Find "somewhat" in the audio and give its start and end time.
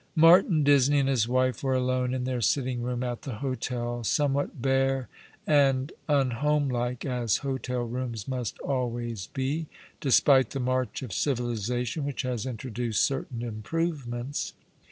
4.03-4.59